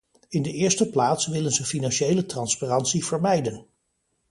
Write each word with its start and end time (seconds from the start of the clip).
In 0.29 0.41
de 0.41 0.51
eerste 0.51 0.89
plaats 0.89 1.27
willen 1.27 1.51
ze 1.51 1.65
financiële 1.65 2.25
transparantie 2.25 3.05
vermijden. 3.05 3.65